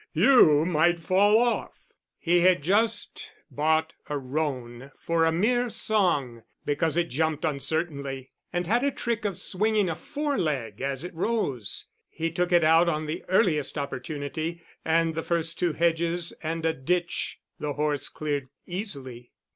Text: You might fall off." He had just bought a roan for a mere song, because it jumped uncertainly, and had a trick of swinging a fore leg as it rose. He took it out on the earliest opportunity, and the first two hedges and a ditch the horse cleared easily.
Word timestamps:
You 0.15 0.65
might 0.65 0.99
fall 0.99 1.37
off." 1.37 1.93
He 2.17 2.39
had 2.39 2.63
just 2.63 3.29
bought 3.51 3.93
a 4.09 4.17
roan 4.17 4.89
for 4.97 5.23
a 5.25 5.31
mere 5.31 5.69
song, 5.69 6.41
because 6.65 6.97
it 6.97 7.03
jumped 7.07 7.45
uncertainly, 7.45 8.31
and 8.51 8.65
had 8.65 8.83
a 8.83 8.89
trick 8.89 9.25
of 9.25 9.37
swinging 9.37 9.89
a 9.89 9.93
fore 9.95 10.39
leg 10.39 10.81
as 10.81 11.03
it 11.03 11.13
rose. 11.13 11.85
He 12.09 12.31
took 12.31 12.51
it 12.51 12.63
out 12.63 12.89
on 12.89 13.05
the 13.05 13.23
earliest 13.29 13.77
opportunity, 13.77 14.63
and 14.83 15.13
the 15.13 15.21
first 15.21 15.59
two 15.59 15.73
hedges 15.73 16.31
and 16.41 16.65
a 16.65 16.73
ditch 16.73 17.39
the 17.59 17.73
horse 17.73 18.09
cleared 18.09 18.49
easily. 18.65 19.31